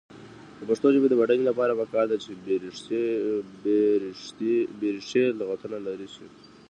[0.57, 2.31] د پښتو ژبې د بډاینې لپاره پکار ده چې
[4.79, 6.27] بېریښې لغتونه لرې شي.